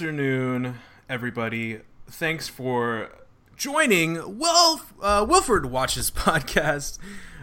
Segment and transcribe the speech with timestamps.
[0.00, 0.78] Afternoon,
[1.10, 1.80] everybody.
[2.08, 3.10] Thanks for
[3.54, 6.98] joining Wilf, uh, Wilfred Watches podcast,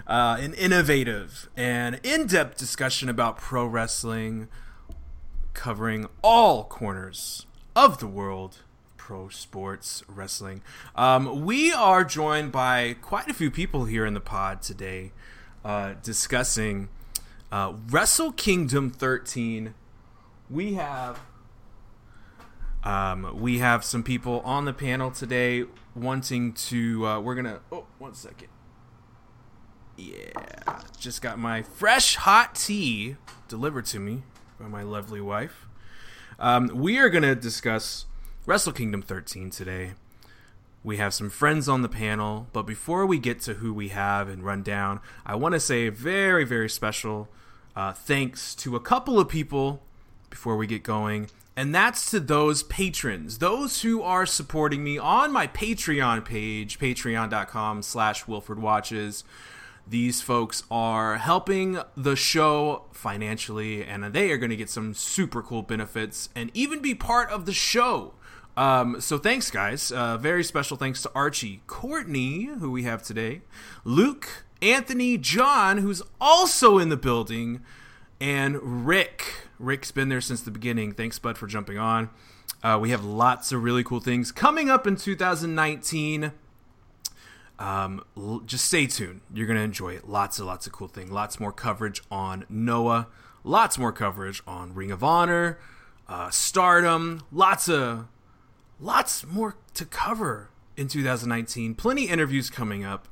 [0.07, 4.47] uh, an innovative and in-depth discussion about pro wrestling,
[5.53, 8.63] covering all corners of the world
[8.97, 10.63] pro sports wrestling.
[10.95, 15.11] Um, we are joined by quite a few people here in the pod today,
[15.63, 16.89] uh, discussing
[17.51, 19.75] uh, Wrestle Kingdom 13
[20.49, 21.19] we have
[22.83, 25.65] um, we have some people on the panel today
[25.95, 28.49] wanting to uh, we're gonna oh one second.
[29.95, 30.31] Yeah
[30.99, 33.15] just got my fresh hot tea
[33.47, 34.23] delivered to me
[34.59, 35.67] by my lovely wife.
[36.39, 38.05] Um, we are gonna discuss
[38.45, 39.93] wrestle kingdom 13 today.
[40.83, 44.29] We have some friends on the panel but before we get to who we have
[44.29, 47.27] and run down i want to say a very very special
[47.77, 49.83] uh, thanks to a couple of people
[50.31, 51.29] before we get going.
[51.57, 57.81] And that's to those patrons, those who are supporting me on my Patreon page, patreon.com
[57.81, 59.23] slash Wilfred Watches.
[59.87, 65.41] These folks are helping the show financially, and they are going to get some super
[65.41, 68.13] cool benefits and even be part of the show.
[68.55, 69.91] Um, so thanks, guys.
[69.91, 73.41] Uh, very special thanks to Archie, Courtney, who we have today,
[73.83, 77.61] Luke, Anthony, John, who's also in the building,
[78.19, 79.47] and Rick.
[79.59, 80.93] Rick's been there since the beginning.
[80.93, 82.09] Thanks, Bud, for jumping on.
[82.63, 86.31] Uh, we have lots of really cool things coming up in 2019.
[87.59, 89.21] Um, l- just stay tuned.
[89.33, 90.07] You're going to enjoy it.
[90.07, 91.11] Lots and lots of cool things.
[91.11, 93.07] Lots more coverage on Noah.
[93.43, 95.57] Lots more coverage on Ring of Honor,
[96.07, 97.23] uh, Stardom.
[97.31, 98.07] Lots of,
[98.79, 101.73] lots more to cover in 2019.
[101.75, 103.07] Plenty interviews coming up.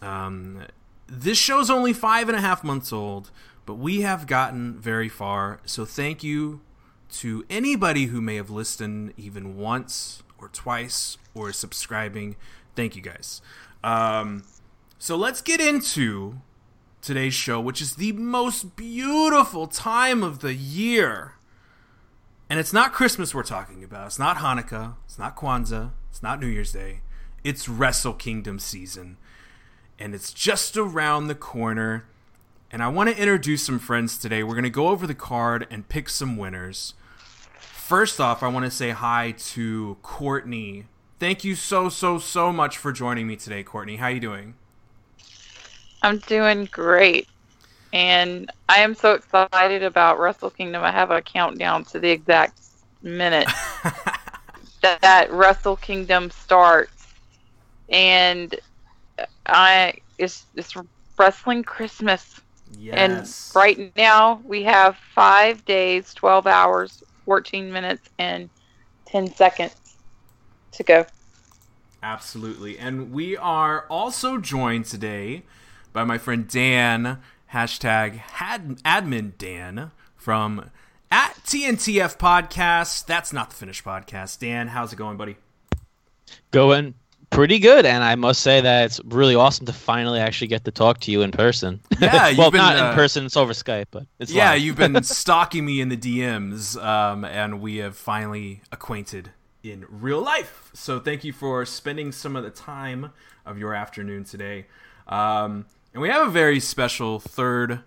[0.00, 0.62] Um,
[1.08, 3.30] this show's only five and a half months old,
[3.66, 5.60] but we have gotten very far.
[5.66, 6.60] So thank you
[7.14, 12.36] to anybody who may have listened even once or twice or subscribing.
[12.74, 13.42] Thank you guys.
[13.84, 14.44] Um,
[14.98, 16.40] so let's get into
[17.02, 21.34] today's show, which is the most beautiful time of the year.
[22.48, 24.06] And it's not Christmas we're talking about.
[24.06, 24.94] It's not Hanukkah.
[25.04, 25.90] It's not Kwanzaa.
[26.10, 27.00] It's not New Year's Day.
[27.42, 29.16] It's Wrestle Kingdom season.
[29.98, 32.06] And it's just around the corner.
[32.70, 34.42] And I want to introduce some friends today.
[34.42, 36.94] We're going to go over the card and pick some winners.
[37.58, 40.86] First off, I want to say hi to Courtney.
[41.18, 43.96] Thank you so so so much for joining me today, Courtney.
[43.96, 44.54] How are you doing?
[46.02, 47.28] I'm doing great.
[47.92, 50.82] And I am so excited about Wrestle Kingdom.
[50.82, 52.60] I have a countdown to the exact
[53.02, 53.48] minute
[54.82, 57.06] that, that Wrestle Kingdom starts.
[57.88, 58.54] And
[59.46, 60.74] I it's it's
[61.16, 62.40] wrestling Christmas.
[62.78, 62.94] Yes.
[63.54, 68.50] And right now we have five days, 12 hours, 14 minutes, and
[69.06, 69.74] 10 seconds
[70.72, 71.06] to go.
[72.02, 72.78] Absolutely.
[72.78, 75.42] And we are also joined today
[75.92, 77.18] by my friend Dan,
[77.52, 80.70] hashtag had, admin Dan from
[81.10, 83.06] at TNTF Podcast.
[83.06, 84.38] That's not the finished podcast.
[84.38, 85.36] Dan, how's it going, buddy?
[86.50, 86.94] Going
[87.30, 90.70] pretty good, and I must say that it's really awesome to finally actually get to
[90.70, 91.80] talk to you in person.
[92.00, 94.76] Yeah, you've well, been, not uh, in person; it's over Skype, but it's yeah, you've
[94.76, 99.30] been stalking me in the DMs, um, and we have finally acquainted
[99.62, 100.70] in real life.
[100.74, 103.12] So thank you for spending some of the time
[103.44, 104.66] of your afternoon today.
[105.08, 107.80] Um, and we have a very special third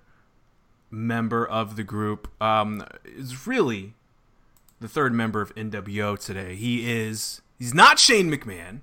[0.90, 2.28] member of the group.
[2.42, 3.94] Um, is really
[4.80, 6.56] the third member of NWO today.
[6.56, 8.80] He is he's not Shane McMahon,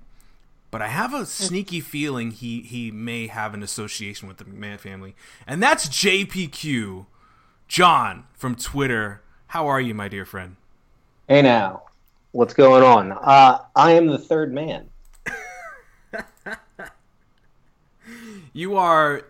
[0.71, 4.79] but I have a sneaky feeling he he may have an association with the McMahon
[4.79, 5.15] family,
[5.45, 7.05] and that's JPQ,
[7.67, 9.21] John from Twitter.
[9.47, 10.55] How are you, my dear friend?
[11.27, 11.83] Hey now,
[12.31, 13.11] what's going on?
[13.13, 14.89] Uh, I am the third man.
[18.53, 19.23] You are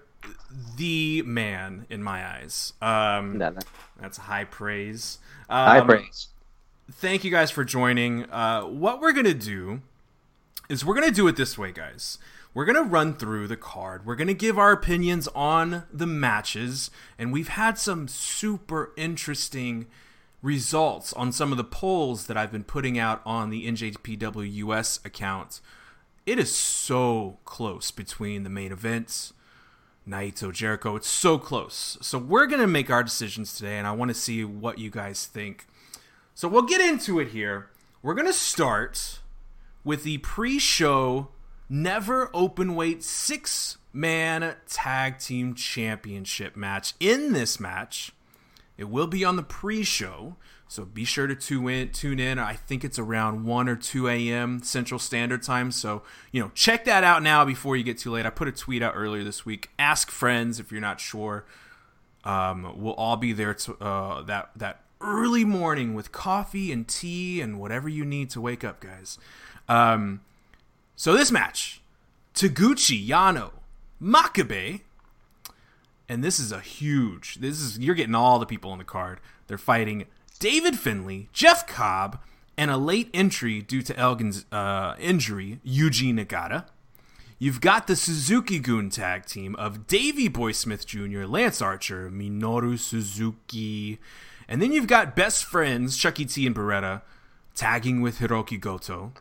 [0.78, 2.74] the man in my eyes.
[2.82, 3.60] Um, No, no.
[4.00, 5.18] That's high praise.
[5.50, 6.28] High Um, praise.
[6.94, 8.30] thank you guys for joining.
[8.32, 9.82] Uh, what we're gonna do
[10.70, 12.18] is we're gonna do it this way, guys.
[12.54, 14.04] we're going to run through the card.
[14.04, 19.86] We're going to give our opinions on the matches, and we've had some super interesting
[20.42, 25.00] results on some of the polls that I've been putting out on the NJPW US
[25.06, 25.62] account.
[26.26, 29.34] It is so close between the main events,
[30.10, 30.96] Naito, Jericho.
[30.96, 31.98] It's so close.
[32.02, 34.90] So we're going to make our decisions today, and I want to see what you
[34.90, 35.68] guys think.
[36.34, 37.70] So we'll get into it here.
[38.02, 39.20] We're going to start
[39.88, 41.30] with the pre show
[41.70, 46.94] Never Open Weight six man tag team championship match.
[47.00, 48.12] In this match,
[48.78, 50.36] it will be on the pre show.
[50.68, 52.38] So be sure to tune in, tune in.
[52.38, 54.62] I think it's around 1 or 2 a.m.
[54.62, 55.72] Central Standard Time.
[55.72, 58.26] So, you know, check that out now before you get too late.
[58.26, 59.70] I put a tweet out earlier this week.
[59.80, 61.46] Ask friends if you're not sure.
[62.26, 67.40] Um, we'll all be there to, uh, that, that early morning with coffee and tea
[67.40, 69.18] and whatever you need to wake up, guys.
[69.68, 70.22] Um,
[70.96, 71.82] so this match,
[72.34, 73.52] Taguchi, Yano,
[74.02, 74.82] Makabe,
[76.10, 77.36] and this is a huge.
[77.36, 79.20] This is you're getting all the people on the card.
[79.48, 80.06] They're fighting
[80.40, 82.20] David Finlay, Jeff Cobb,
[82.58, 86.66] and a late entry due to Elgin's uh, injury, Yuji Nagata.
[87.40, 92.80] You've got the Suzuki Gun tag team of Davey Boy Smith Jr., Lance Archer, Minoru
[92.80, 94.00] Suzuki,
[94.48, 97.04] and then you've got best friends Chuckie T and Beretta
[97.54, 99.14] tagging with Hiroki Goto.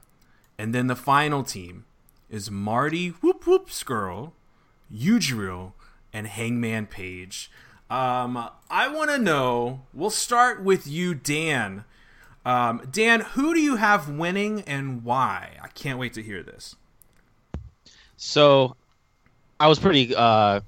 [0.58, 1.85] And then the final team
[2.31, 4.32] is Marty Whoop Whoop Scurll,
[4.93, 5.73] Yujiro,
[6.12, 7.50] and Hangman Page.
[7.88, 9.82] Um, I want to know.
[9.93, 11.85] We'll start with you, Dan.
[12.44, 15.56] Um, Dan, who do you have winning and why?
[15.62, 16.76] I can't wait to hear this.
[18.17, 18.76] So,
[19.61, 20.14] I was pretty.
[20.14, 20.61] Uh,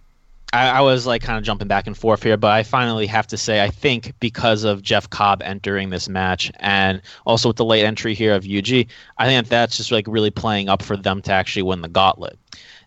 [0.52, 3.26] I, I was like kind of jumping back and forth here, but I finally have
[3.28, 7.64] to say I think because of Jeff Cobb entering this match and also with the
[7.64, 11.20] late entry here of Yuji, I think that's just like really playing up for them
[11.22, 12.38] to actually win the gauntlet.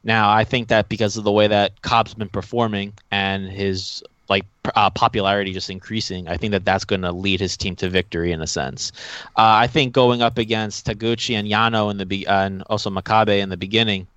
[0.04, 4.46] Now, I think that because of the way that Cobb's been performing and his like
[4.76, 8.32] uh, popularity just increasing, I think that that's going to lead his team to victory
[8.32, 8.92] in a sense.
[9.38, 12.90] Uh, I think going up against Taguchi and Yano in the be- uh, and also
[12.90, 14.08] Makabe in the beginning,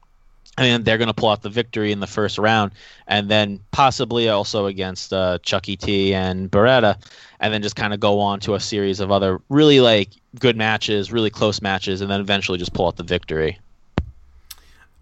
[0.57, 2.73] and they're going to pull out the victory in the first round,
[3.07, 6.97] and then possibly also against uh, Chuckie T and Beretta,
[7.41, 10.57] and then just kind of go on to a series of other really like good
[10.57, 13.59] matches, really close matches, and then eventually just pull out the victory.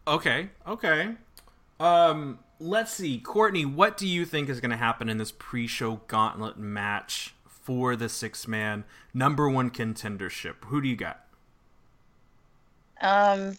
[0.07, 1.15] Okay, okay.
[1.79, 3.65] Um, let's see, Courtney.
[3.65, 8.09] What do you think is going to happen in this pre-show gauntlet match for the
[8.09, 8.85] six-man
[9.15, 10.55] number one contendership?
[10.67, 11.25] Who do you got?
[13.01, 13.57] Um,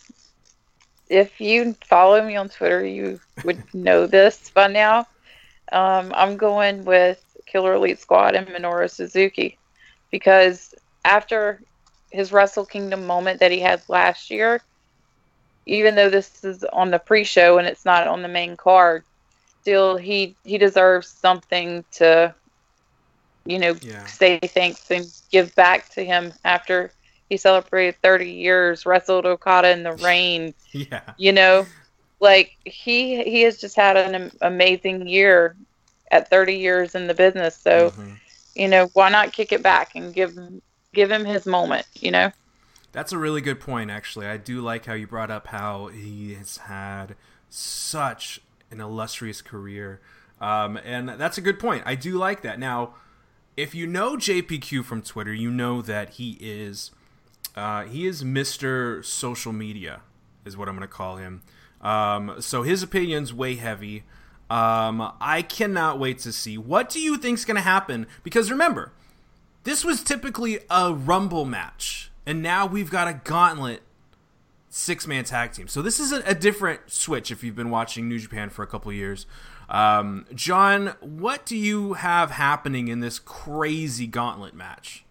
[1.10, 5.08] if you follow me on Twitter, you would know this by now.
[5.72, 9.58] Um, I'm going with Killer Elite Squad and Minoru Suzuki
[10.12, 10.74] because
[11.04, 11.62] after
[12.12, 14.62] his Wrestle Kingdom moment that he had last year,
[15.66, 19.04] even though this is on the pre-show and it's not on the main card,
[19.62, 22.34] still he he deserves something to,
[23.46, 24.06] you know, Yeah.
[24.06, 26.92] say thanks and give back to him after
[27.30, 31.14] he celebrated 30 years, wrestled Okada in the rain, Yeah.
[31.18, 31.68] you know
[32.20, 35.56] like he he has just had an amazing year
[36.12, 38.20] at 30 years in the business so Mhm.
[38.56, 40.62] you know why not kick it back and give him
[40.94, 42.32] give him his moment you know
[42.92, 44.28] That's a really good point, actually.
[44.28, 47.16] I do like how you brought up how he has had
[47.50, 48.40] such
[48.72, 50.00] an illustrious career.
[50.40, 51.84] Um, and that's a good point.
[51.86, 52.60] I do like that.
[52.60, 52.96] Now,
[53.58, 56.92] if you know JPQ from Twitter, you know that he is
[57.56, 59.04] uh, he is Mr.
[59.04, 60.02] Social Media,
[60.46, 61.42] is what I'm going to call him.
[61.82, 64.04] Um, so his opinion's way heavy.
[64.50, 66.58] Um, I cannot wait to see.
[66.58, 68.08] What do you think's going to happen?
[68.24, 68.92] Because remember,
[69.64, 73.82] this was typically a rumble match and now we've got a gauntlet
[74.70, 78.10] six man tag team so this is a, a different switch if you've been watching
[78.10, 79.26] new japan for a couple years
[79.70, 85.06] um, john what do you have happening in this crazy gauntlet match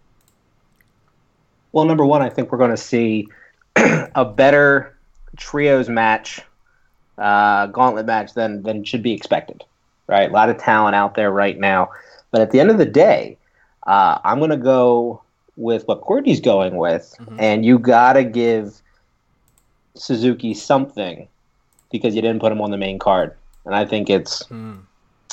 [1.73, 3.29] Well, number one, I think we're going to see
[3.77, 4.97] a better
[5.37, 6.41] trios match,
[7.19, 9.65] uh, gauntlet match than than should be expected.
[10.09, 11.91] Right, a lot of talent out there right now,
[12.33, 13.39] but at the end of the day,
[13.87, 15.23] uh, I'm going to go
[15.57, 17.37] with what Courtney's going with, Mhm.
[17.39, 18.83] and you got to give
[19.95, 21.29] Suzuki something
[21.91, 24.81] because you didn't put him on the main card, and I think it's Hmm.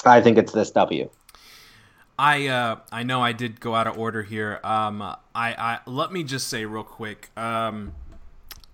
[0.06, 1.10] I think it's this W.
[2.20, 4.60] I uh, I know I did go out of order here.
[4.62, 7.30] Um, I, I let me just say real quick.
[7.38, 7.94] Um,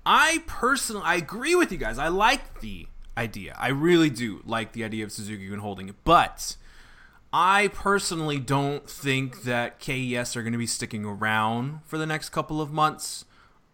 [0.03, 1.99] I personally I agree with you guys.
[1.99, 3.55] I like the idea.
[3.59, 6.57] I really do like the idea of Suzuki Gun holding it, but
[7.31, 12.29] I personally don't think that KES are going to be sticking around for the next
[12.29, 13.25] couple of months.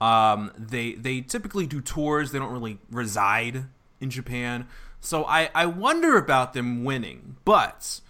[0.02, 2.34] Um, they they typically do tours.
[2.34, 3.68] They don't really reside
[4.02, 4.68] in Japan.
[5.00, 7.38] So I, I wonder about them winning.
[7.46, 8.02] But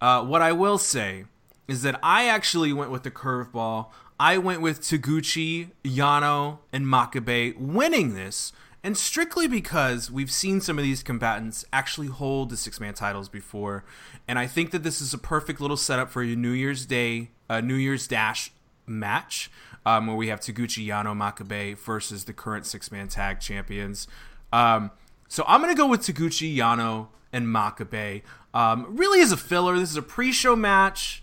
[0.00, 1.24] uh, what I will say
[1.68, 3.86] is that I actually went with the curveball.
[4.18, 8.52] I went with Taguchi, Yano, and Makabe winning this.
[8.82, 13.28] And strictly because we've seen some of these combatants actually hold the six man titles
[13.28, 13.84] before.
[14.26, 17.30] And I think that this is a perfect little setup for a New Year's Day,
[17.48, 18.52] uh, New Year's Dash
[18.86, 19.50] match
[19.86, 24.06] um, where we have Taguchi, Yano, Makabe versus the current six man tag champions.
[24.52, 24.90] Um,
[25.28, 28.22] so I'm going to go with Taguchi, Yano, and Makabe.
[28.52, 31.22] Um, really, is a filler, this is a pre show match.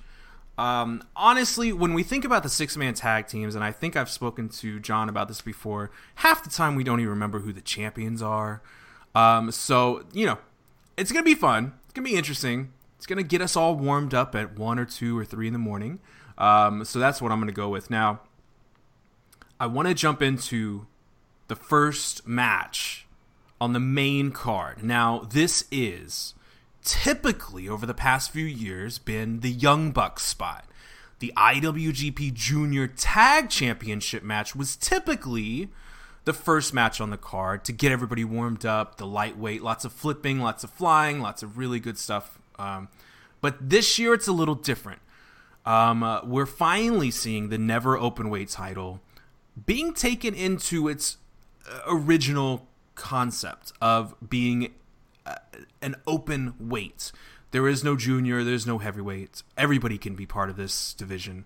[0.57, 4.09] Um, honestly, when we think about the six man tag teams, and I think I've
[4.09, 7.61] spoken to John about this before, half the time we don't even remember who the
[7.61, 8.61] champions are.
[9.13, 10.37] Um, so, you know,
[10.95, 11.73] it's to be fun.
[11.83, 12.73] It's to be interesting.
[12.97, 15.59] It's to get us all warmed up at 1 or 2 or 3 in the
[15.59, 15.99] morning.
[16.37, 17.89] Um, so that's what I'm to go with.
[17.89, 18.21] Now,
[19.59, 20.87] I want to jump into
[21.47, 23.07] the first match
[23.61, 24.83] on the main card.
[24.83, 26.33] Now, this is
[26.87, 30.65] typically over the past few years been the Young Bucks spot.
[31.19, 35.67] The IWGP Junior Tag Championship match was typically
[36.23, 39.91] the first match on the card to get everybody warmed up, the lightweight, lots of
[39.91, 42.39] flipping, lots of flying, lots of really good stuff.
[42.57, 42.87] Um,
[43.41, 45.01] but this year it's a little different.
[45.65, 49.01] Um, uh, we're finally seeing the never open weight title
[49.65, 51.17] being taken into its
[51.69, 52.65] uh, original
[52.95, 54.73] concept of being
[55.27, 55.35] Uh,
[55.81, 57.11] an open weight.
[57.51, 59.43] There is no junior, there's no heavyweight.
[59.57, 61.45] Everybody can be part of this division.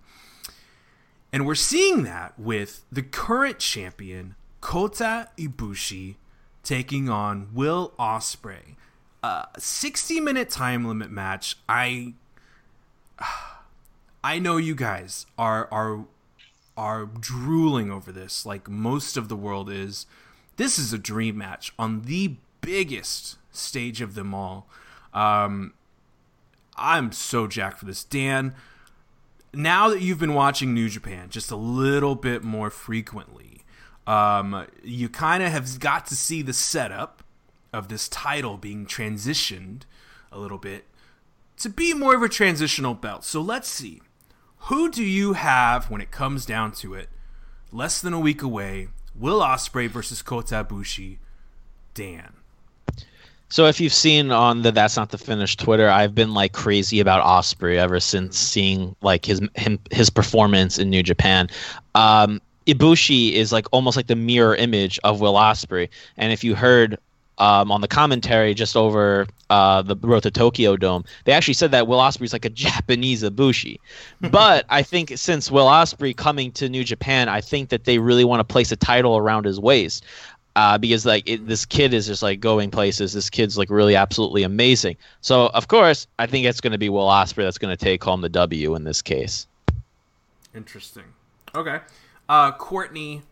[1.32, 6.16] And we're seeing that with the current champion, Kota Ibushi,
[6.62, 8.76] taking on Will Ospreay.
[9.22, 11.56] A 60 minute time limit match.
[11.68, 12.14] I
[14.24, 16.04] I know you guys are are
[16.76, 20.06] are drooling over this, like most of the world is.
[20.56, 24.68] This is a dream match on the biggest stage of them all.
[25.14, 25.74] Um,
[26.76, 28.04] I'm so jacked for this.
[28.04, 28.54] Dan,
[29.54, 33.62] now that you've been watching New Japan just a little bit more frequently,
[34.06, 37.22] um, you kind of have got to see the setup
[37.72, 39.82] of this title being transitioned
[40.30, 40.86] a little bit
[41.58, 43.24] to be more of a transitional belt.
[43.24, 44.02] So let's see.
[44.66, 47.08] Who do you have when it comes down to it?
[47.70, 48.88] Less than a week away.
[49.14, 51.18] Will Ospreay versus Kota Ibushi.
[51.94, 52.34] Dan.
[53.52, 57.00] So if you've seen on the That's Not the Finish Twitter, I've been like crazy
[57.00, 61.50] about Ospreay ever since seeing like his him, his performance in New Japan.
[61.94, 66.54] Um, Ibushi is like almost like the mirror image of Will Ospreay, and if you
[66.54, 66.96] heard
[67.36, 71.72] um, on the commentary just over uh, the road to Tokyo Dome, they actually said
[71.72, 73.78] that Will Ospreay is like a Japanese Ibushi.
[74.30, 78.24] but I think since Will Ospreay coming to New Japan, I think that they really
[78.24, 80.04] want to place a title around his waist.
[80.54, 83.12] Uh, because like it, this kid is just like going places.
[83.14, 84.96] This kid's like really absolutely amazing.
[85.22, 88.04] So of course, I think it's going to be Will Ospreay that's going to take
[88.04, 89.46] home the W in this case.
[90.54, 91.04] Interesting.
[91.54, 91.80] Okay,
[92.28, 93.22] uh, Courtney,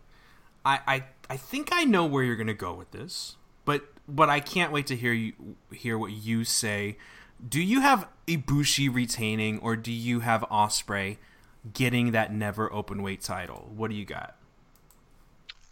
[0.64, 4.28] I, I I think I know where you're going to go with this, but but
[4.28, 5.34] I can't wait to hear you
[5.72, 6.96] hear what you say.
[7.46, 11.18] Do you have Ibushi retaining, or do you have Ospreay
[11.72, 13.70] getting that never open weight title?
[13.74, 14.36] What do you got?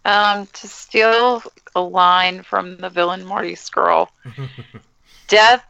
[0.05, 1.43] Um, to steal
[1.75, 4.09] a line from the villain Marty Scurll,
[5.29, 5.65] death,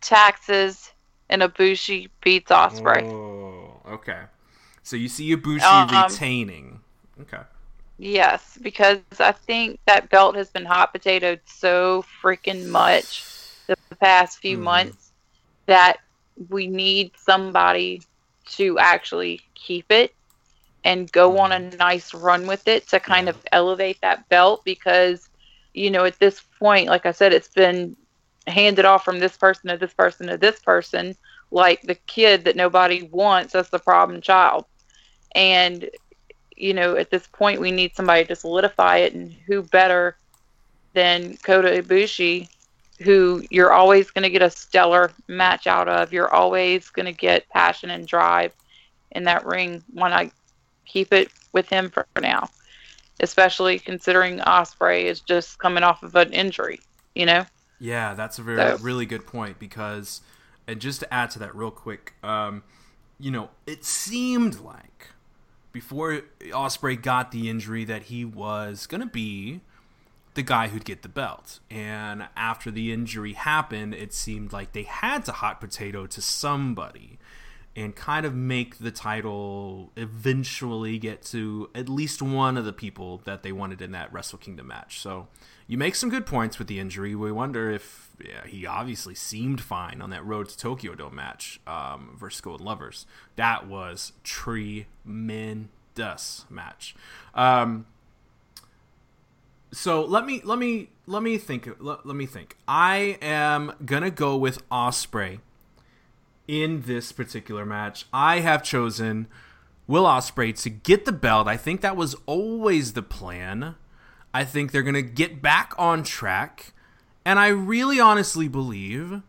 [0.00, 0.92] taxes,
[1.28, 3.06] and Ibushi beats Ospreay.
[3.06, 4.22] Oh, okay.
[4.82, 6.80] So you see Ibushi Um, retaining.
[7.22, 7.42] Okay.
[7.98, 13.26] Yes, because I think that belt has been hot potatoed so freaking much
[13.68, 14.58] the past few Mhm.
[14.58, 15.12] months
[15.66, 15.98] that
[16.50, 18.02] we need somebody
[18.56, 20.14] to actually keep it
[20.84, 21.76] and go on a mm-hmm.
[21.76, 25.28] nice run with it to kind of elevate that belt because
[25.72, 27.96] you know at this point like I said it's been
[28.46, 31.16] handed off from this person to this person to this person
[31.50, 34.66] like the kid that nobody wants as the problem child
[35.34, 35.88] and
[36.56, 40.16] you know, at this point, we need somebody to solidify it, and who better
[40.92, 42.48] than Kota Ibushi,
[43.00, 46.12] who you're always going to get a stellar match out of.
[46.12, 48.52] You're always going to get passion and drive
[49.10, 49.82] in that ring.
[49.92, 50.32] Why not
[50.84, 52.48] keep it with him for now?
[53.20, 56.80] Especially considering Ospreay is just coming off of an injury,
[57.14, 57.44] you know?
[57.78, 60.20] Yeah, that's a very So- really good point because,
[60.66, 62.62] and just to add to that real quick, um,
[63.18, 65.08] you know, it seemed like
[65.72, 69.60] before Ospreay got the injury that he was gonna be
[70.34, 74.82] the guy who'd get the belt, and after the injury happened, it seemed like they
[74.82, 77.18] had to hot potato to somebody,
[77.76, 83.20] and kind of make the title eventually get to at least one of the people
[83.24, 85.00] that they wanted in that Wrestle Kingdom match.
[85.00, 85.26] So
[85.66, 87.14] you make some good points with the injury.
[87.14, 91.60] We wonder if yeah, he obviously seemed fine on that Road to Tokyo Dome match
[91.66, 93.06] um, versus Golden Lovers.
[93.36, 94.86] That was tremendous
[96.48, 96.94] match.
[97.34, 97.86] Um,
[99.72, 102.56] so let me let me let me think let, let me think.
[102.68, 105.40] I am gonna go with Ospreay
[106.46, 108.06] in this particular match.
[108.12, 109.28] I have chosen
[109.86, 111.46] Will Ospreay to get the belt.
[111.46, 113.74] I think that was always the plan.
[114.32, 116.72] I think they're gonna get back on track,
[117.24, 119.22] and I really honestly believe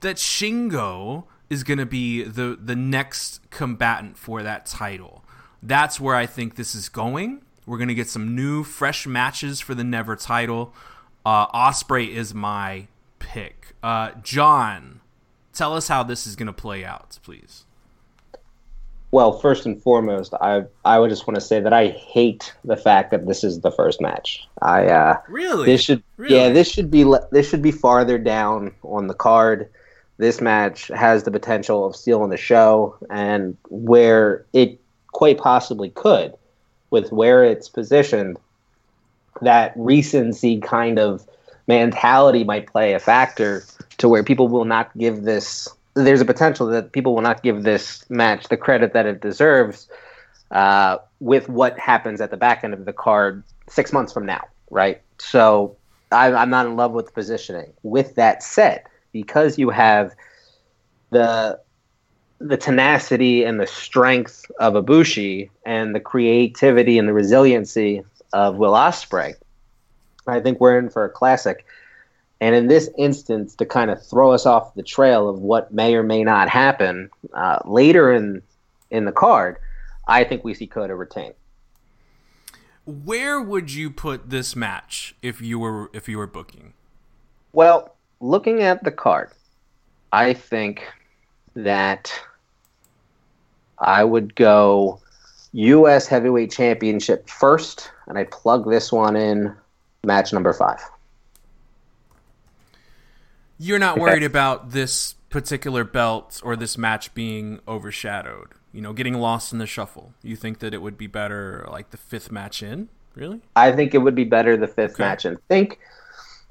[0.00, 5.24] that Shingo is gonna be the the next combatant for that title.
[5.62, 7.42] That's where I think this is going.
[7.66, 10.74] We're gonna get some new, fresh matches for the Never title.
[11.24, 12.88] Uh, Ospreay is my
[13.18, 13.74] pick.
[13.82, 15.00] Uh, John,
[15.52, 17.64] tell us how this is gonna play out, please.
[19.12, 22.78] Well, first and foremost, I I would just want to say that I hate the
[22.78, 24.48] fact that this is the first match.
[24.62, 26.36] I uh, really this should Really?
[26.36, 29.68] yeah this should be this should be farther down on the card.
[30.16, 36.32] This match has the potential of stealing the show, and where it quite possibly could,
[36.90, 38.38] with where it's positioned,
[39.42, 41.26] that recency kind of
[41.78, 43.64] mentality might play a factor
[43.98, 45.68] to where people will not give this.
[45.94, 49.88] There's a potential that people will not give this match the credit that it deserves
[50.50, 54.44] uh, with what happens at the back end of the card six months from now,
[54.70, 55.00] right?
[55.18, 55.76] So
[56.10, 57.72] I, I'm not in love with the positioning.
[57.82, 60.14] With that said, because you have
[61.10, 61.60] the
[62.38, 68.02] the tenacity and the strength of Ibushi and the creativity and the resiliency
[68.32, 69.34] of Will Ospreay,
[70.26, 71.64] I think we're in for a classic.
[72.40, 75.94] And in this instance, to kind of throw us off the trail of what may
[75.94, 78.42] or may not happen uh, later in
[78.90, 79.56] in the card,
[80.06, 81.32] I think we see Kota retain.
[82.84, 86.74] Where would you put this match if you were if you were booking?
[87.52, 89.30] Well, looking at the card,
[90.12, 90.84] I think
[91.54, 92.12] that
[93.78, 95.00] I would go
[95.52, 96.06] U.S.
[96.06, 99.54] Heavyweight Championship first, and I plug this one in
[100.04, 100.80] match number five.
[103.58, 109.14] You're not worried about this particular belt or this match being overshadowed, you know, getting
[109.14, 110.12] lost in the shuffle.
[110.22, 112.88] You think that it would be better like the fifth match in?
[113.14, 113.40] Really?
[113.54, 115.04] I think it would be better the fifth Okay.
[115.04, 115.24] match.
[115.24, 115.78] And think,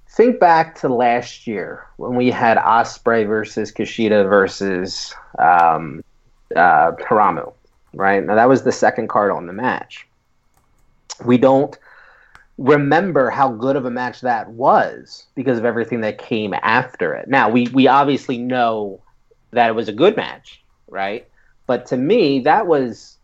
[0.10, 6.04] think back to last year when we had Ospreay versus Kushida versus um,
[6.56, 7.52] uh, Hiromu,
[7.94, 8.24] right?
[8.24, 10.08] Now that was the second card on the match.
[11.26, 11.78] We don't
[12.58, 17.28] remember how good of a match that was because of everything that came after it.
[17.28, 19.02] Now we we obviously know
[19.52, 21.28] that it was a good match, right?
[21.68, 23.18] But to me, that was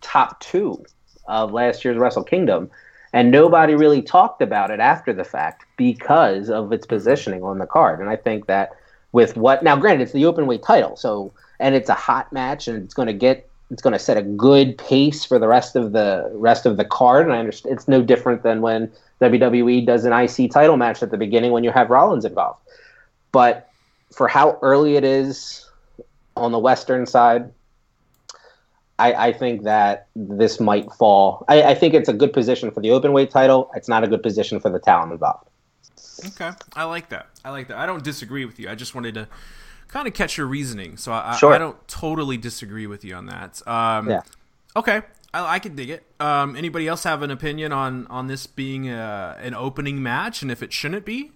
[0.00, 0.84] top two
[1.26, 2.70] of last year's Wrestle Kingdom,
[3.12, 7.66] and nobody really talked about it after the fact because of its positioning on the
[7.66, 8.00] card.
[8.00, 8.72] And I think that
[9.12, 12.68] with what now, granted, it's the open weight title, so and it's a hot match,
[12.68, 15.76] and it's going to get it's going to set a good pace for the rest
[15.76, 17.26] of the rest of the card.
[17.26, 21.10] And I understand it's no different than when WWE does an IC title match at
[21.10, 22.60] the beginning when you have Rollins involved.
[23.32, 23.70] But
[24.14, 25.66] for how early it is
[26.36, 27.50] on the Western side,
[28.98, 31.46] I, I think that this might fall.
[31.48, 33.70] I, I think it's a good position for the open weight title.
[33.74, 35.48] It's not a good position for the talent involved.
[36.26, 37.30] Okay, I like that.
[37.42, 37.78] I like that.
[37.78, 38.68] I don't disagree with you.
[38.68, 39.28] I just wanted to
[39.92, 40.96] kind of catch your reasoning.
[40.96, 41.52] so I, Sure.
[41.54, 43.60] I don't totally disagree with you on that.
[43.66, 44.22] Um, Yeah.
[44.74, 45.02] Okay,
[45.34, 46.02] I, I can dig it.
[46.18, 50.50] Um, anybody else have an opinion on on this being a, an opening match and
[50.50, 51.30] if it shouldn't be?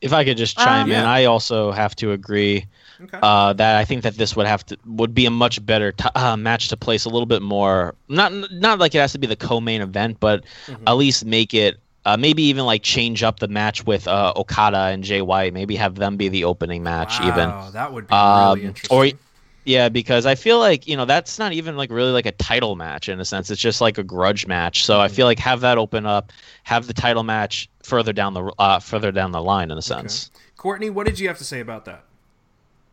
[0.00, 1.10] If I could just chime Um, in, Yeah.
[1.10, 2.66] I also have to agree
[3.02, 3.18] Okay.
[3.22, 6.08] uh, that I think that this would have to would be a much better t-
[6.14, 7.94] uh, match to place a little bit more.
[8.08, 10.84] Not not like it has to be the co-main event, but Mm-hmm.
[10.88, 11.78] at least make it.
[12.08, 15.52] Uh, maybe even like change up the match with uh, Okada and Jay White.
[15.52, 17.20] Maybe have them be the opening match.
[17.20, 18.96] Even Wow, that would be Um, really interesting.
[18.96, 19.18] or
[19.64, 22.76] yeah, because I feel like you know that's not even like really like a title
[22.76, 23.50] match in a sense.
[23.50, 24.84] It's just like a grudge match.
[24.86, 25.02] So Mm-hmm.
[25.02, 28.78] I feel like have that open up, have the title match further down the uh,
[28.78, 30.30] further down the line in a sense.
[30.56, 32.04] Courtney, what did you have to say about that?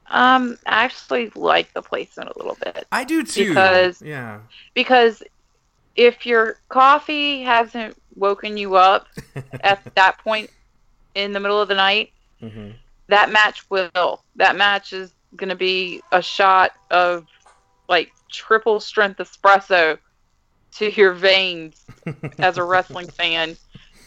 [0.07, 3.49] Um, I actually like the placement a little bit I do too.
[3.49, 4.39] Because- yeah,
[4.73, 5.23] because
[5.95, 9.07] if your coffee hasn't woken you up
[9.61, 10.49] at that point
[11.15, 12.73] in the middle of the night, Mhm.
[13.07, 14.23] that match will.
[14.35, 17.25] That match is going to be a shot of
[17.87, 19.97] like triple strength espresso
[20.73, 21.85] to your veins
[22.39, 23.55] as a wrestling fan.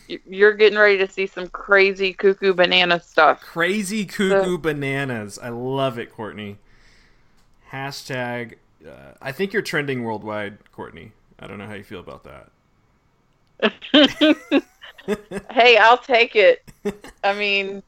[0.09, 3.41] You- You're getting ready to see some crazy cuckoo banana stuff.
[3.41, 5.39] crazy cuckoo bananas.
[5.39, 6.59] I love it, Courtney.
[7.73, 8.55] Hashtag.
[8.87, 11.13] Uh, I think you're trending worldwide, Courtney.
[11.39, 12.51] I don't know how you feel about that.
[15.51, 16.63] hey, I'll take it.
[17.25, 17.83] I mean,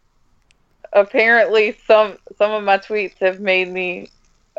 [0.92, 4.10] apparently some some of my tweets have made me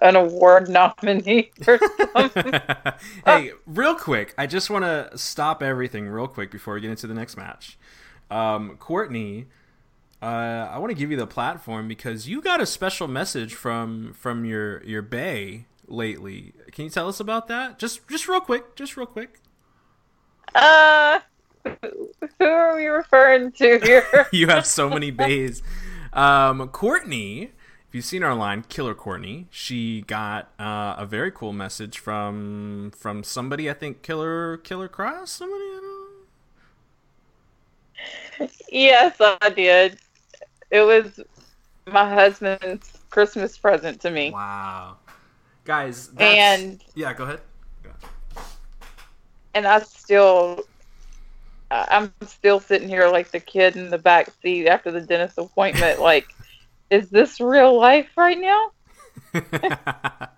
[0.02, 1.80] an award nominee or
[2.14, 2.54] something.
[3.26, 7.08] hey, real quick, I just want to stop everything real quick before we get into
[7.08, 7.78] the next match.
[8.30, 9.48] Um, Courtney,
[10.22, 14.14] uh, I want to give you the platform because you got a special message from
[14.14, 16.54] from your your bay lately.
[16.72, 17.78] Can you tell us about that?
[17.78, 19.40] Just just real quick, just real quick.
[20.54, 21.20] Uh,
[21.64, 24.28] who are we referring to here?
[24.32, 25.62] you have so many bays.
[26.14, 31.54] Um, Courtney, if you've seen our line, Killer Courtney, she got uh, a very cool
[31.54, 33.70] message from from somebody.
[33.70, 35.30] I think Killer Killer Kross.
[35.30, 35.64] Somebody.
[35.64, 35.80] I
[38.38, 40.00] don't yes, I did.
[40.70, 41.20] It was
[41.86, 44.32] my husband's Christmas present to me.
[44.32, 44.98] Wow,
[45.66, 46.08] guys.
[46.10, 46.38] That's...
[46.38, 47.42] And yeah, go ahead.
[49.54, 50.64] And I still,
[51.70, 56.00] I'm still sitting here like the kid in the back seat after the dentist appointment.
[56.12, 56.28] Like,
[56.90, 58.72] is this real life right now?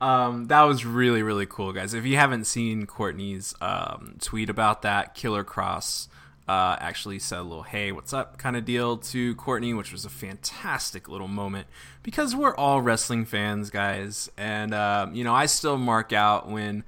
[0.00, 1.94] um, that was really really cool, guys.
[1.94, 6.08] If you haven't seen Courtney's um, tweet about that, Killer Kross
[6.48, 10.04] uh, actually said a little "Hey, what's up?" kind of deal to Courtney, which was
[10.04, 11.66] a fantastic little moment
[12.02, 16.84] because we're all wrestling fans, guys, and um, you know I still mark out when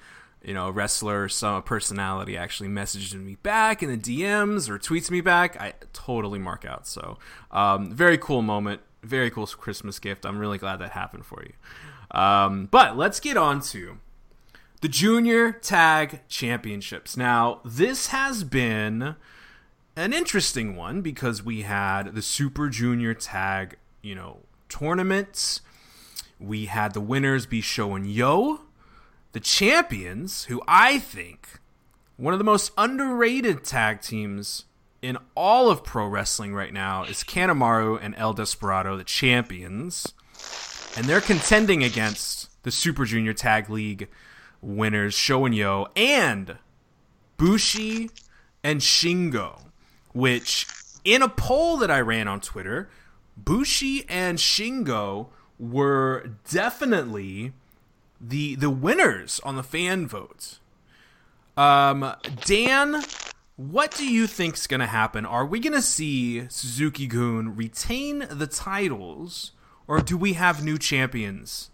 [0.49, 4.79] you know a wrestler or some personality actually messages me back in the DMs or
[4.79, 5.61] tweets me back.
[5.61, 6.87] I totally mark out.
[6.87, 7.19] So
[7.51, 10.25] um, very cool moment, very cool Christmas gift.
[10.25, 11.53] I'm really glad that happened for you.
[12.19, 13.99] Um, but let's get on to
[14.81, 17.15] the Junior Tag Championships.
[17.15, 19.17] Now, this has been
[19.97, 24.39] an interesting one because we had the Super Junior Tag, you know,
[24.71, 25.61] tournaments.
[26.41, 28.61] We had the winners be Sho and Yo,
[29.33, 31.61] the champions, who I think
[32.17, 34.65] one of the most underrated tag teams
[35.01, 40.13] in all of pro wrestling right now is Kanemaru and El Desperado, the champions.
[40.97, 44.09] And they're contending against the Super Junior Tag League
[44.61, 46.59] winners Sho and Yo and
[47.37, 48.11] Bushi
[48.65, 49.67] and Shingo,
[50.13, 50.67] which
[51.05, 52.91] in a poll that I ran on Twitter,
[53.37, 57.53] Bushi and Shingo were definitely
[58.21, 60.61] the the winners on the fan votes.
[61.57, 63.03] Um, Dan,
[63.57, 65.27] what do you think's gonna happen?
[65.27, 69.53] Are we gonna see Suzuki Gun retain the titles?
[69.89, 71.71] or do we have new champions?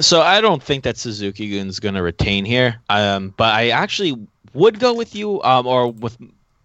[0.00, 4.26] So I don't think that Suzuki Gun's going to retain here, um, but I actually
[4.54, 6.16] would go with you, um, or with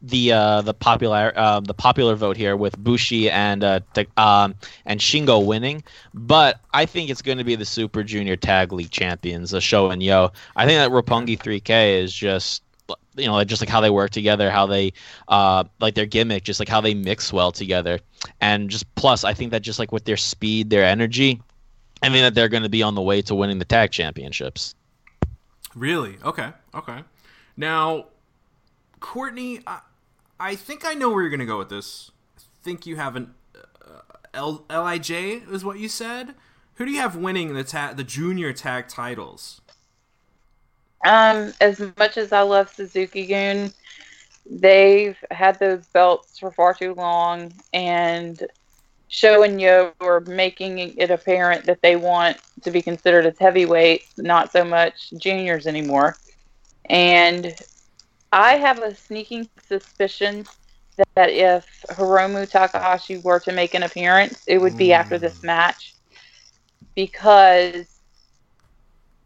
[0.01, 3.79] the uh, the popular uh, the popular vote here with Bushi and uh,
[4.17, 5.83] um, and Shingo winning.
[6.13, 9.89] But I think it's going to be the Super Junior Tag League champions, the Sho
[9.89, 10.31] and Yo.
[10.55, 12.63] I think that Roppongi 3K is just
[13.15, 14.91] you know just like how they work together how they
[15.27, 17.99] uh like their gimmick just like how they mix well together
[18.41, 21.39] and just plus i think that just like with their speed their energy
[22.01, 24.73] i mean that they're going to be on the way to winning the tag championships
[25.75, 26.17] Really?
[26.23, 26.51] Okay.
[26.73, 27.03] Okay.
[27.57, 28.05] Now,
[28.99, 29.62] Courtney,
[30.39, 32.12] I think I know where you're going to go with this.
[32.38, 34.02] I think you have an uh,
[34.34, 36.36] L, Lij is what you said.
[36.75, 39.60] Who do you have winning the ta- the junior tag titles?
[41.06, 43.73] Um, as much as I love Suzuki Gun,
[44.49, 48.41] they've had those belts for far too long, and
[49.10, 54.17] Sho and Yo are making it apparent that they want to be considered as heavyweights,
[54.17, 56.15] not so much juniors anymore.
[56.86, 57.56] And
[58.31, 60.45] I have a sneaking suspicion
[61.15, 65.95] that if Hiromu Takahashi were to make an appearance, it would be after this match
[66.95, 67.87] because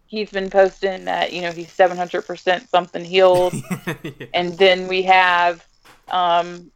[0.05, 3.53] he's been posting that you know he's 700% something healed
[4.33, 5.65] and then we have
[6.11, 6.71] um,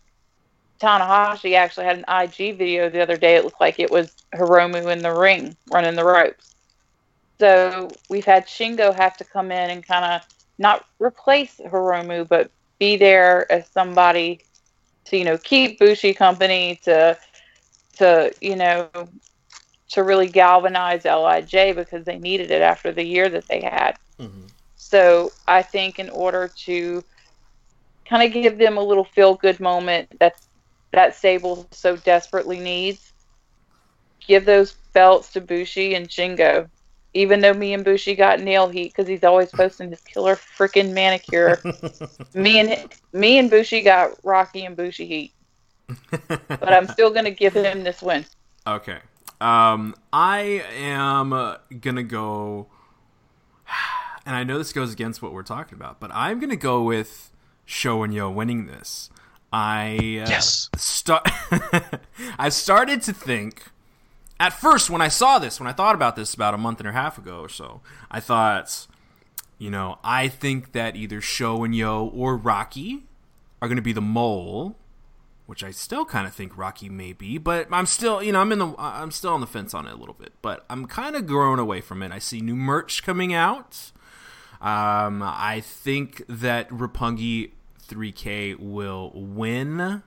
[0.82, 3.36] Tanahashi actually had an IG video the other day.
[3.36, 6.56] It looked like it was Hiromu in the ring running the ropes.
[7.40, 10.22] So we've had Shingo have to come in and kind of
[10.58, 14.42] not replace Hiromu, but be there as somebody
[15.06, 17.18] to you know keep Bushi company to
[17.98, 18.90] to you know
[19.90, 23.98] to really galvanize Lij because they needed it after the year that they had.
[24.20, 24.50] Mhm.
[24.76, 27.04] So I think in order to
[28.08, 30.36] kind of give them a little feel good moment that
[30.92, 33.14] that stable so desperately needs,
[34.26, 36.70] give those belts to Bushi and Shingo.
[37.14, 40.94] Even though me and Bushi got nail heat because he's always posting his killer freaking
[40.94, 41.62] manicure,
[42.34, 45.34] me and me and Bushi got Rocky and Bushi heat.
[46.28, 48.26] But I'm still gonna give him this win.
[48.66, 49.00] Okay.
[49.40, 52.68] Um, I am uh, gonna go,
[54.26, 57.32] and I know this goes against what we're talking about, but I'm gonna go with
[57.66, 59.10] Sho and Yo winning this.
[59.54, 60.70] I uh, Yes.
[60.76, 61.28] Start.
[62.40, 63.64] I started to think
[64.40, 66.88] at first when I saw this, when I thought about this about a month and
[66.88, 68.88] a half ago or so, I thought,
[69.58, 73.04] you know, I think that either Sho and Yo or Rocky
[73.62, 74.76] are going to be the mole,
[75.48, 78.52] which I still kind of think Rocky may be, but I'm still, you know, I'm
[78.52, 81.16] in the, I'm still on the fence on it a little bit, but I'm kind
[81.16, 82.12] of growing away from it.
[82.12, 83.92] I see new merch coming out.
[84.62, 87.52] Um, I think that Roppongi
[87.88, 90.04] 3K will win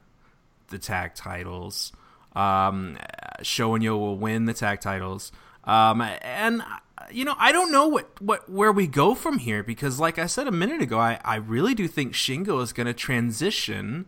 [0.68, 1.92] the tag titles.
[2.34, 2.98] Um,
[3.42, 5.32] Sho and Yo will win the tag titles.
[5.64, 6.62] Um, and
[7.10, 10.26] you know, I don't know what, what where we go from here because, like I
[10.26, 14.06] said a minute ago, I, I really do think Shingo is going to transition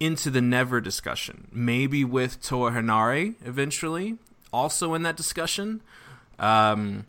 [0.00, 1.48] into the never discussion.
[1.52, 4.16] Maybe with Toa Henare eventually,
[4.52, 5.82] also in that discussion.
[6.38, 7.06] Um,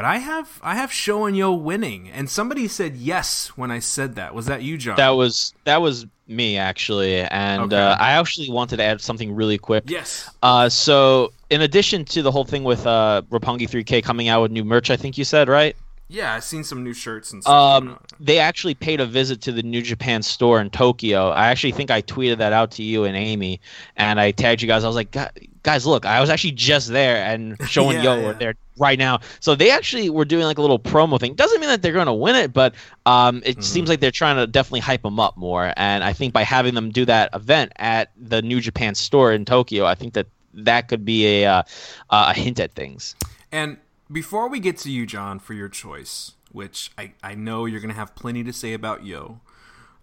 [0.00, 3.80] but I have I have Sho and Yo winning, and somebody said yes when I
[3.80, 4.34] said that.
[4.34, 4.96] Was that you, John?
[4.96, 7.76] That was that was me actually, and Okay.
[7.76, 9.84] uh, I actually wanted to add something really quick.
[9.88, 10.30] yes.
[10.42, 14.52] Uh, so in addition to the whole thing with uh, Roppongi 3K coming out with
[14.52, 15.76] new merch, I think you said right.
[16.08, 17.52] Yeah, I've seen some new shirts and stuff.
[17.82, 21.28] Um, they actually paid a visit to the New Japan store in Tokyo.
[21.28, 23.60] I actually think I tweeted that out to you and Amy,
[23.96, 24.82] and I tagged you guys.
[24.82, 28.16] I was like, "Gu- guys, look, I was actually just there, and showing Yeah, Yo
[28.20, 28.26] yeah.
[28.26, 29.20] were there right now.
[29.38, 31.34] So they actually were doing like a little promo thing.
[31.34, 32.74] Doesn't mean that they're going to win it, but
[33.06, 33.62] um, it Mhm.
[33.62, 35.72] seems like they're trying to definitely hype them up more.
[35.76, 39.44] And I think by having them do that event at the New Japan store in
[39.44, 41.62] Tokyo, I think that that could be a uh,
[42.10, 43.14] a hint at things.
[43.52, 43.76] And
[44.10, 47.94] before we get to you, John, for your choice, which I, I know you're going
[47.94, 49.40] to have plenty to say about Yo,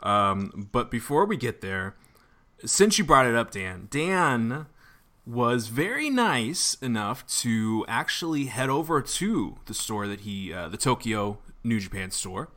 [0.01, 1.95] um, but before we get there,
[2.63, 4.67] since you brought it up, Dan, Dan
[5.27, 10.77] was very nice enough to actually head over to the store that he, uh, the
[10.77, 12.47] Tokyo New Japan store,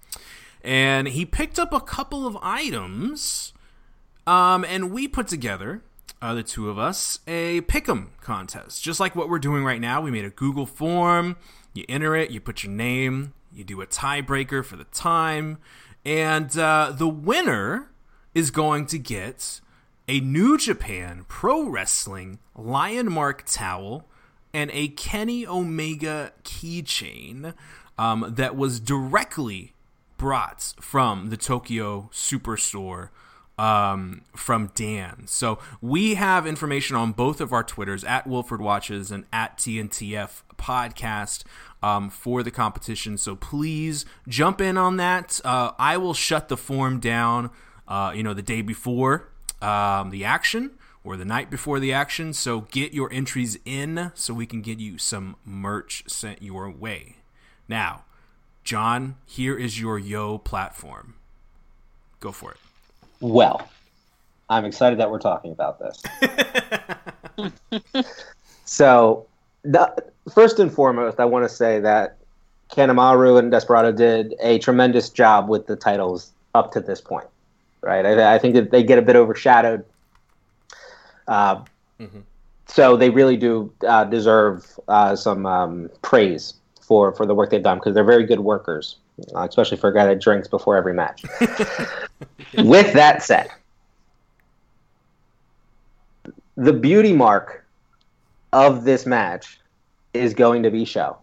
[0.62, 3.52] and he picked up a couple of items
[4.26, 5.82] um, and we put together,
[6.22, 10.00] uh, the two of us, a pick'em contest, just like what we're doing right now.
[10.00, 11.36] We made a Google form.
[11.72, 15.58] You enter it, you put your name, you do a tiebreaker for the time,
[16.04, 17.90] and uh, the winner
[18.34, 19.60] is going to get
[20.08, 24.06] a New Japan Pro Wrestling Lion Mark towel
[24.52, 27.54] and a Kenny Omega keychain
[27.98, 29.74] um, that was directly
[30.16, 33.10] brought from the Tokyo Superstore
[33.58, 35.24] um, from Dan.
[35.26, 40.42] So we have information on both of our Twitters at Wilfred Watches and at TNTF
[40.56, 41.44] Podcast
[41.82, 43.18] um, for the competition.
[43.18, 45.40] So please jump in on that.
[45.44, 47.50] Uh, I will shut the form down,
[47.86, 49.28] uh, you know, the day before
[49.62, 52.32] um, the action or the night before the action.
[52.32, 57.16] So get your entries in so we can get you some merch sent your way.
[57.68, 58.04] Now,
[58.64, 61.14] John, here is your Yo platform.
[62.20, 62.58] Go for it.
[63.20, 63.68] Well,
[64.48, 66.02] I'm excited that we're talking about this.
[68.64, 69.26] so,
[69.62, 69.94] the,
[70.32, 72.16] first and foremost, I want to say that
[72.70, 77.26] Kanemaru and Desperado did a tremendous job with the titles up to this point,
[77.82, 78.04] right?
[78.04, 79.84] I, I think that they get a bit overshadowed.
[81.28, 81.64] Uh,
[82.00, 82.22] Mhm.
[82.66, 87.62] So they really do uh, deserve uh, some um, praise for, for the work they've
[87.62, 88.96] done because they're very good workers,
[89.34, 91.22] uh, especially for a guy that drinks before every match.
[92.58, 93.48] With that said,
[96.56, 97.66] the beauty mark
[98.52, 99.60] of this match
[100.14, 101.16] is going to be Sho,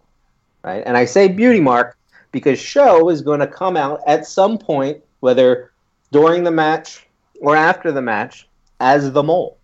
[0.64, 0.84] right?
[0.86, 1.98] And I say beauty mark
[2.32, 5.72] because Sho is going to come out at some point, whether
[6.12, 7.06] during the match
[7.42, 8.48] or after the match,
[8.80, 9.58] as the mole.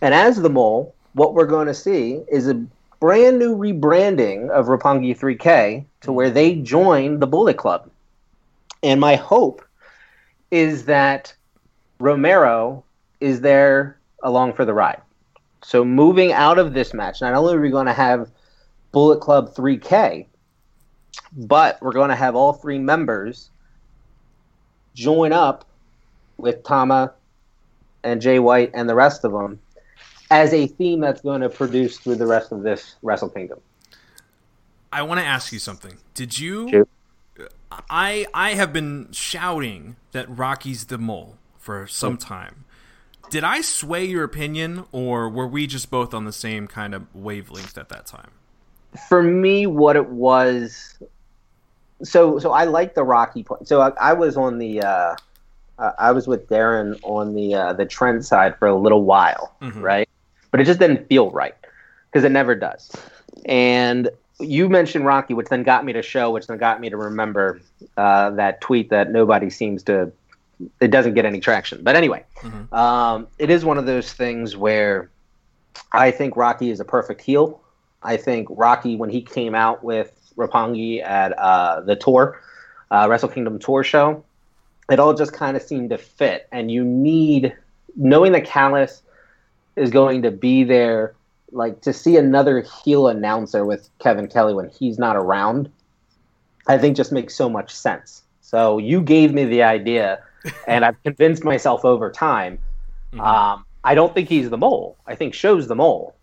[0.00, 2.62] And as the mole, what we're going to see is a
[3.00, 7.90] brand new rebranding of Roppongi 3K to where they join the Bullet Club.
[8.82, 9.64] And my hope
[10.50, 11.34] is that
[11.98, 12.84] Romero
[13.20, 15.00] is there along for the ride.
[15.62, 18.30] So moving out of this match, not only are we going to have
[18.92, 20.26] Bullet Club 3K,
[21.36, 23.50] but we're going to have all three members
[24.96, 25.64] join up
[26.38, 27.12] with Tama
[28.02, 29.60] and Jay White and the rest of them
[30.30, 33.60] as a theme that's going to produce through the rest of this Wrestle Kingdom.
[34.92, 35.98] I want to ask you something.
[36.14, 36.68] Did you?
[36.70, 36.88] Shoot.
[37.90, 42.64] I I have been shouting that Rocky's the mole for some time.
[43.28, 47.12] Did I sway your opinion, or were we just both on the same kind of
[47.14, 48.30] wavelength at that time?
[49.08, 50.96] For me, what it was,
[52.02, 53.68] so so I like the Rocky point.
[53.68, 55.16] So I, I was on the, uh,
[55.78, 59.54] uh, I was with Darren on the uh, the trend side for a little while,
[59.62, 59.82] Mhm.
[59.82, 60.08] right?
[60.50, 61.54] But it just didn't feel right
[62.10, 62.90] because it never does.
[63.46, 64.08] And
[64.40, 67.60] you mentioned Rocky, which then got me to Sho, which then got me to remember
[67.96, 70.12] uh, that tweet that nobody seems to.
[70.80, 72.72] It doesn't get any traction, but anyway, Mhm.
[72.72, 75.10] um, it is one of those things where
[75.92, 77.60] I think Rocky is a perfect heel.
[78.02, 82.40] I think Rocky, when he came out with Roppongi at uh, the tour,
[82.90, 84.24] uh, Wrestle Kingdom tour show,
[84.90, 86.48] it all just kind of seemed to fit.
[86.52, 87.54] And you need,
[87.96, 89.02] knowing that Callis
[89.74, 91.14] is going to be there,
[91.52, 95.70] like to see another heel announcer with Kevin Kelly when he's not around,
[96.66, 98.22] I think just makes so much sense.
[98.40, 100.22] So you gave me the idea,
[100.68, 102.58] and I've convinced myself over time.
[103.12, 103.20] Mhm.
[103.20, 104.96] Um, I don't think he's the mole.
[105.06, 106.14] I think Sho's the mole.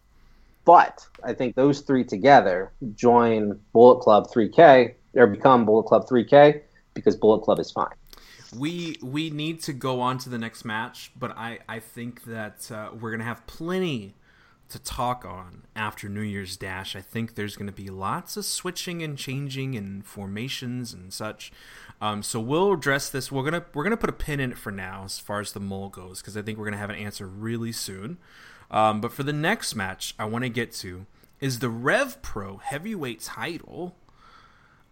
[0.66, 6.62] But I think those three together join Bullet Club 3K or become Bullet Club 3K
[6.94, 7.94] because Bullet Club is fine.
[8.56, 12.72] we we need to go on to the next match, but I I think that
[12.72, 14.16] uh, we're gonna have plenty
[14.70, 16.96] to talk on after New Year's Dash.
[16.96, 21.52] I think there's gonna be lots of switching and changing and formations and such.
[22.02, 23.32] Um, so we'll address this.
[23.32, 25.60] We're gonna we're gonna put a pin in it for now as far as the
[25.60, 28.18] mole goes because I think we're gonna have an answer really soon.
[28.74, 31.06] Um, but for the next match, I want to get to
[31.40, 33.96] is the Rev Pro Heavyweight Title.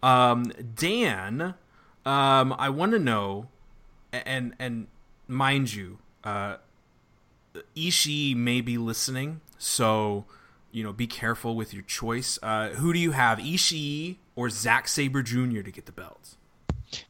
[0.02, 1.54] Um, Dan,
[2.06, 3.48] um, I want to know,
[4.12, 4.86] and and
[5.26, 6.56] mind you, uh,
[7.76, 10.26] Ishii may be listening, so
[10.70, 12.38] you know be careful with your choice.
[12.40, 15.62] Uh, who do you have, Ishii or Zack Sabre Jr.
[15.62, 16.36] to get the belt?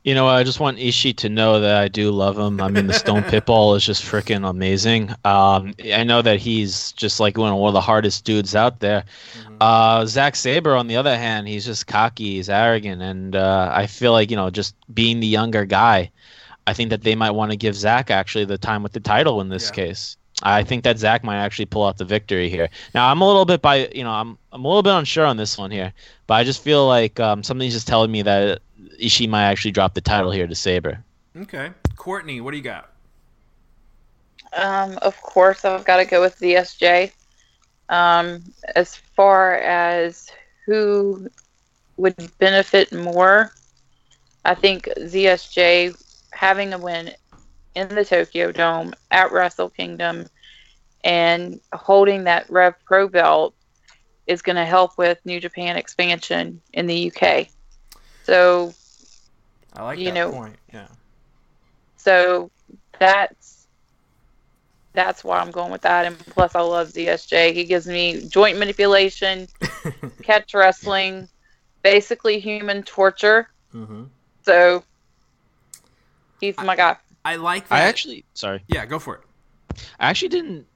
[0.04, 2.60] You know, I just want Ishii to know that I do love him.
[2.60, 5.10] I mean, the Stone Pitbull is just freaking amazing.
[5.24, 9.04] Um, I know that he's just like one of the hardest dudes out there.
[9.60, 13.86] Uh, Zack Sabre, on the other hand, he's just cocky, he's arrogant, and uh, I
[13.86, 16.10] feel like you know, just being the younger guy,
[16.66, 19.40] I think that they might want to give Zack actually the time with the title
[19.40, 19.84] in this Yeah.
[19.86, 20.16] case.
[20.44, 22.68] I think that Zack might actually pull out the victory here.
[22.94, 25.36] Now, I'm a little bit by you know, I'm I'm a little bit unsure on
[25.36, 25.92] this one here,
[26.26, 28.60] but I just feel like um, something's just telling me that
[29.00, 31.02] Ishii might actually drop the title here to Sabre.
[31.36, 32.90] Okay, Courtney, what do you got?
[34.52, 37.12] Um, of course, I've got to go with ZSJ.
[37.88, 38.42] Um,
[38.76, 40.30] as far as
[40.66, 41.28] who
[41.96, 43.52] would benefit more,
[44.44, 45.96] I think ZSJ
[46.32, 47.12] having a win
[47.74, 50.26] in the Tokyo Dome at Wrestle Kingdom
[51.04, 53.54] and holding that Rev Pro belt
[54.26, 57.48] is going to help with New Japan expansion in the UK.
[58.24, 58.74] So
[59.74, 60.56] I like You that know- point.
[60.72, 60.86] Yeah.
[61.96, 62.50] So
[62.98, 63.66] that's
[64.94, 66.04] that's why I'm going with that.
[66.04, 67.54] And plus, I love ZSJ.
[67.54, 69.48] He gives me joint manipulation,
[70.22, 71.28] catch wrestling,
[71.82, 73.48] basically human torture.
[73.70, 74.04] hmm
[74.44, 74.84] So
[76.40, 76.96] he's my guy.
[77.24, 77.74] I like that.
[77.74, 79.20] I actually, sorry, yeah, go for it.
[79.98, 80.66] I actually didn't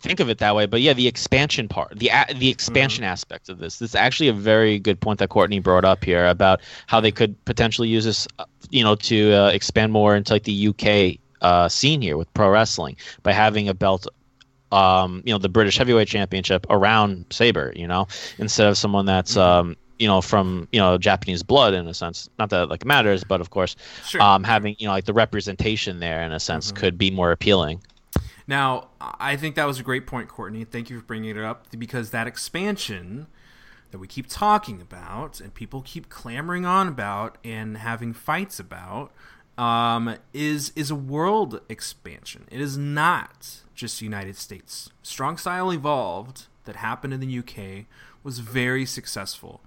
[0.00, 3.58] think of it that way, but yeah, the expansion part, the the expansion aspect of
[3.58, 7.00] this, this is actually a very good point that Courtney brought up here about how
[7.00, 10.68] they could potentially use this, uh, you know, to uh, expand more into like the
[10.68, 14.06] UK uh, scene here with pro wrestling by having a belt.
[14.72, 18.06] Um, you know, the British Heavyweight Championship around Sabre, you know,
[18.38, 22.28] instead of someone that's, um, you know, from you know Japanese blood in a sense.
[22.38, 23.74] Not that like it matters, but of course,
[24.06, 24.22] Sure.
[24.22, 27.82] um, having you know like the representation there in a sense could be more appealing.
[28.50, 30.64] Now, I think that was a great point, Courtney.
[30.64, 33.28] Thank you for bringing it up because that expansion
[33.92, 39.12] that we keep talking about and people keep clamoring on about and having fights about
[39.56, 42.48] um, is is a world expansion.
[42.50, 44.90] It is not just United States.
[45.00, 47.86] Strong Style Evolved that happened in the UK
[48.24, 49.60] was very successful.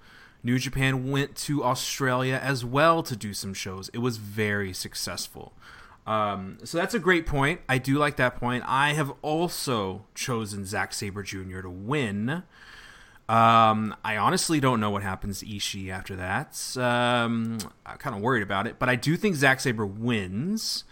[0.43, 3.89] New Japan went to Australia as well to do some shows.
[3.93, 5.53] It was very successful.
[6.05, 7.61] Um, so that's a great point.
[7.69, 8.63] I do like that point.
[8.67, 11.61] I have also chosen Zack Sabre Jr.
[11.61, 12.43] to win.
[13.29, 16.57] Um, I honestly don't know what happens to Ishii after that.
[16.77, 20.83] Um, I'm kind of worried about it, but I do think Zack Sabre wins,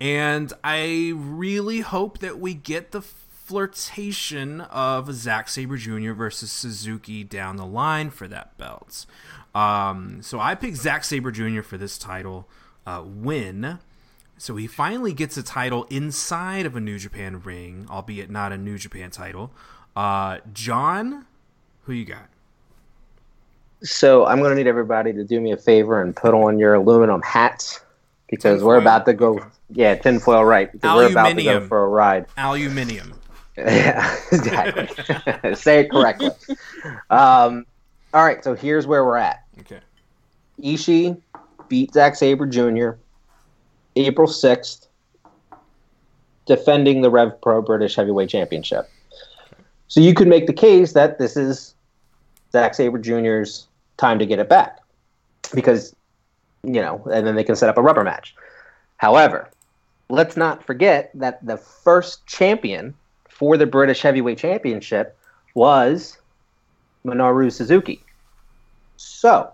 [0.00, 3.02] and I really hope that we get the
[3.46, 6.12] flirtation of Zack Sabre Jr.
[6.12, 9.06] versus Suzuki down the line for that belt.
[9.54, 11.62] Um, so I picked Zack Sabre Jr.
[11.62, 12.48] for this title
[12.84, 13.78] uh, win.
[14.38, 18.58] So he finally gets a title inside of a New Japan ring, albeit not a
[18.58, 19.50] New Japan title.
[19.94, 21.24] Uh, Jon,
[21.84, 22.28] who you got?
[23.82, 26.74] So I'm going to need everybody to do me a favor and put on your
[26.74, 27.80] aluminum hats
[28.28, 29.40] because we're about to go.
[29.70, 30.70] Yeah, tinfoil, right?
[30.82, 32.26] We're about to go for a ride.
[32.36, 33.14] Aluminium.
[33.56, 35.54] Yeah, exactly.
[35.54, 36.30] Say it correctly.
[37.10, 37.64] Um,
[38.12, 39.44] all right, so here's where we're at.
[39.60, 39.80] Okay.
[40.62, 41.20] Ishii
[41.68, 42.90] beat Zack Sabre Jr.
[43.96, 44.86] April 6th,
[46.44, 48.88] defending the Rev Pro British Heavyweight Championship.
[49.88, 51.74] So you could make the case that this is
[52.52, 53.66] Zack Sabre Jr.'s
[53.96, 54.80] time to get it back
[55.54, 55.94] because,
[56.62, 58.34] you know, and then they can set up a rubber match.
[58.98, 59.48] However,
[60.08, 62.94] let's not forget that the first champion
[63.28, 65.16] for the British Heavyweight Championship
[65.54, 66.18] was
[67.04, 68.02] Minoru Suzuki.
[68.96, 69.50] So,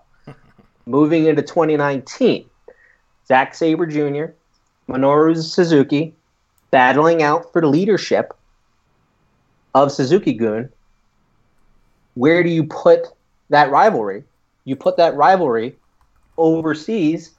[0.86, 2.48] moving into 2019,
[3.32, 4.34] Zack Sabre Jr.,
[4.92, 6.14] Minoru Suzuki,
[6.70, 8.34] battling out for the leadership
[9.74, 10.68] of Suzuki-gun.
[12.12, 13.06] Where do you put
[13.48, 14.24] that rivalry?
[14.66, 15.76] You put that rivalry
[16.36, 17.30] overseas.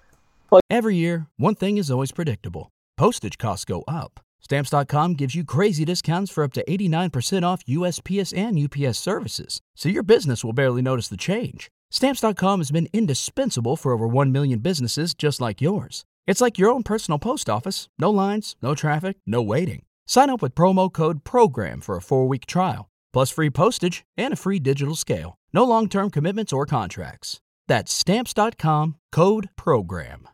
[0.68, 4.20] Every year, one thing is always predictable postage costs go up.
[4.40, 9.90] Stamps.com gives you crazy discounts for up to 89% off USPS and UPS services, so
[9.90, 11.70] your business will barely notice the change.
[11.94, 16.06] Stamps.com has been indispensable for over 1 million businesses just like yours.
[16.26, 19.84] It's like your own personal post office no lines, no traffic, no waiting.
[20.08, 24.34] Sign up with promo code PROGRAM for a four week trial, plus free postage and
[24.34, 25.36] a free digital scale.
[25.54, 27.40] No long term commitments or contracts.
[27.68, 30.28] That's Stamps.com code PROGRAM.